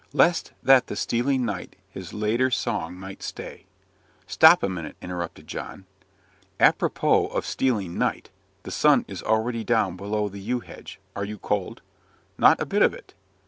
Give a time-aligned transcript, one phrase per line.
[0.13, 3.67] 'Lest that the stealing night his later song might stay'"
[4.25, 5.85] "Stop a minute," interrupted John.
[6.59, 8.31] "Apropos of 'stealing night,'
[8.63, 10.99] the sun is already down below the yew hedge.
[11.15, 11.83] Are you cold?"
[12.35, 13.13] "Not a bit of it."